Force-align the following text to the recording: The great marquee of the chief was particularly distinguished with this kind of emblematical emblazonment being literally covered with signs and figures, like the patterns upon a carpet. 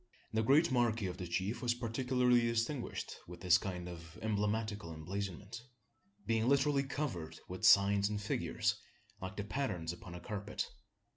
The 0.33 0.41
great 0.41 0.71
marquee 0.71 1.05
of 1.05 1.17
the 1.17 1.27
chief 1.27 1.61
was 1.61 1.75
particularly 1.75 2.41
distinguished 2.41 3.17
with 3.27 3.41
this 3.41 3.59
kind 3.59 3.87
of 3.87 4.17
emblematical 4.23 4.91
emblazonment 4.91 5.61
being 6.25 6.49
literally 6.49 6.81
covered 6.81 7.39
with 7.47 7.63
signs 7.65 8.09
and 8.09 8.19
figures, 8.19 8.77
like 9.21 9.35
the 9.37 9.43
patterns 9.43 9.93
upon 9.93 10.15
a 10.15 10.19
carpet. 10.19 10.65